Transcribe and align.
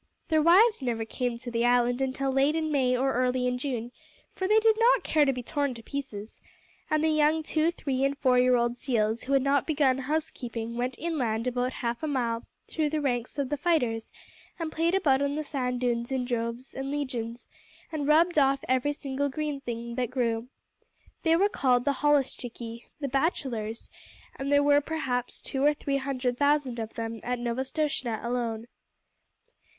Their 0.29 0.41
wives 0.41 0.81
never 0.81 1.05
came 1.05 1.37
to 1.37 1.51
the 1.51 1.63
island 1.63 2.01
until 2.01 2.31
late 2.31 2.55
in 2.55 2.71
May 2.71 2.97
or 2.97 3.13
early 3.13 3.45
in 3.45 3.59
June, 3.59 3.91
for 4.33 4.47
they 4.47 4.57
did 4.59 4.75
not 4.79 5.03
care 5.03 5.25
to 5.25 5.31
be 5.31 5.43
torn 5.43 5.75
to 5.75 5.83
pieces; 5.83 6.41
and 6.89 7.03
the 7.03 7.09
young 7.11 7.43
two, 7.43 7.69
three, 7.69 8.03
and 8.03 8.17
four 8.17 8.39
year 8.39 8.55
old 8.55 8.75
seals 8.75 9.21
who 9.25 9.33
had 9.33 9.43
not 9.43 9.67
begun 9.67 9.99
housekeeping 9.99 10.75
went 10.75 10.97
inland 10.97 11.45
about 11.45 11.73
half 11.85 12.01
a 12.01 12.07
mile 12.07 12.47
through 12.67 12.89
the 12.89 12.99
ranks 12.99 13.37
of 13.37 13.49
the 13.49 13.57
fighters 13.57 14.11
and 14.57 14.71
played 14.71 14.95
about 14.95 15.21
on 15.21 15.35
the 15.35 15.43
sand 15.43 15.79
dunes 15.81 16.11
in 16.11 16.25
droves 16.25 16.73
and 16.73 16.89
legions, 16.89 17.47
and 17.91 18.07
rubbed 18.07 18.39
off 18.39 18.63
every 18.67 18.93
single 18.93 19.29
green 19.29 19.61
thing 19.61 19.93
that 19.93 20.09
grew. 20.09 20.47
They 21.21 21.35
were 21.35 21.47
called 21.47 21.85
the 21.85 21.93
holluschickie 22.01 22.85
the 22.99 23.07
bachelors 23.07 23.91
and 24.35 24.51
there 24.51 24.63
were 24.63 24.81
perhaps 24.81 25.43
two 25.43 25.63
or 25.63 25.75
three 25.75 25.97
hundred 25.97 26.39
thousand 26.39 26.79
of 26.79 26.95
them 26.95 27.19
at 27.21 27.37
Novastoshnah 27.37 28.21
alone. 28.25 28.65